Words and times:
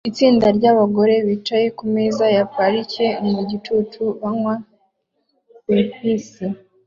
Itsinda 0.09 0.47
ryabagore 0.57 1.13
bicaye 1.27 1.67
kumeza 1.77 2.25
ya 2.35 2.43
parike 2.53 3.07
mugicucu 3.29 4.01
banywa 4.21 4.53
pepsi 5.65 6.45